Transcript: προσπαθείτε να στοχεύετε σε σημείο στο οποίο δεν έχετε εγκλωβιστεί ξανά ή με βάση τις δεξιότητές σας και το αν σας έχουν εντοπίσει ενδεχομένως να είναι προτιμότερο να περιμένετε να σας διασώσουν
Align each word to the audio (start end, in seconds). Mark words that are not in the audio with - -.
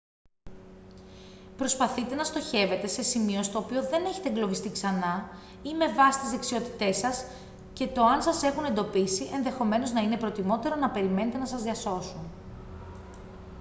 προσπαθείτε 1.57 2.15
να 2.15 2.23
στοχεύετε 2.23 2.87
σε 2.87 3.03
σημείο 3.03 3.43
στο 3.43 3.59
οποίο 3.59 3.81
δεν 3.89 4.05
έχετε 4.05 4.29
εγκλωβιστεί 4.29 4.71
ξανά 4.71 5.29
ή 5.63 5.73
με 5.73 5.87
βάση 5.93 6.19
τις 6.19 6.29
δεξιότητές 6.31 6.97
σας 6.97 7.25
και 7.73 7.87
το 7.87 8.03
αν 8.03 8.21
σας 8.21 8.43
έχουν 8.43 8.65
εντοπίσει 8.65 9.29
ενδεχομένως 9.33 9.91
να 9.91 10.01
είναι 10.01 10.17
προτιμότερο 10.17 10.75
να 10.75 10.89
περιμένετε 10.91 11.37
να 11.37 11.45
σας 11.45 11.63
διασώσουν 11.63 12.29